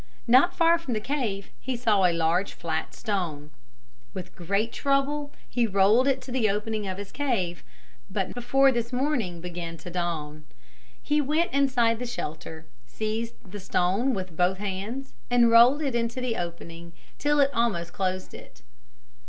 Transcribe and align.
Not 0.25 0.55
far 0.55 0.79
from 0.79 0.95
the 0.95 0.99
cave 0.99 1.51
he 1.59 1.77
saw 1.77 2.05
a 2.05 2.11
large 2.11 2.53
flat 2.53 2.95
stone. 2.95 3.51
With 4.15 4.35
great 4.35 4.73
trouble 4.73 5.31
he 5.47 5.67
rolled 5.67 6.07
it 6.07 6.21
to 6.21 6.31
the 6.31 6.49
opening 6.49 6.87
of 6.87 6.97
his 6.97 7.11
cave, 7.11 7.63
but 8.09 8.33
before 8.33 8.71
this 8.71 8.89
the 8.89 8.95
morning 8.97 9.41
began 9.41 9.77
to 9.77 9.91
dawn. 9.91 10.45
He 11.03 11.21
went 11.21 11.53
inside 11.53 11.99
the 11.99 12.07
shelter, 12.07 12.65
seized 12.87 13.35
the 13.51 13.59
stone 13.59 14.15
with 14.15 14.35
both 14.35 14.57
hands 14.57 15.13
and 15.29 15.51
rolled 15.51 15.83
it 15.83 15.93
into 15.93 16.19
the 16.19 16.35
opening 16.35 16.93
till 17.19 17.39
it 17.39 17.51
almost 17.53 17.93
closed 17.93 18.33
it. 18.33 18.63